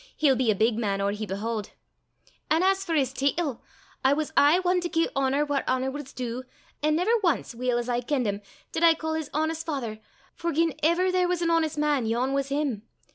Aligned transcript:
he'll 0.17 0.35
be 0.35 0.49
a 0.49 0.55
big 0.55 0.79
man 0.79 0.99
or 0.99 1.11
he 1.11 1.27
behaud. 1.27 1.69
An' 2.49 2.63
for 2.73 2.97
's 2.97 3.13
teetle, 3.13 3.61
I 4.03 4.13
was 4.13 4.33
aye 4.35 4.59
ane 4.67 4.81
to 4.81 4.89
gie 4.89 5.09
honour 5.15 5.45
whaur 5.45 5.63
honour 5.67 5.91
was 5.91 6.11
due, 6.11 6.41
an' 6.81 6.95
never 6.95 7.11
ance, 7.23 7.53
weel 7.53 7.77
as 7.77 7.87
I 7.87 8.01
kenned 8.01 8.25
him, 8.25 8.41
did 8.71 8.83
I 8.83 8.95
ca' 8.95 9.13
his 9.13 9.29
honest 9.31 9.63
father, 9.63 9.99
for 10.33 10.51
gien 10.53 10.73
ever 10.81 11.11
there 11.11 11.27
was 11.27 11.43
an 11.43 11.51
honest 11.51 11.77
man, 11.77 12.07
yon 12.07 12.33
was 12.33 12.49
him! 12.49 12.81